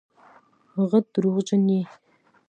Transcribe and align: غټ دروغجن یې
غټ 0.89 1.05
دروغجن 1.15 1.61
یې 1.75 1.81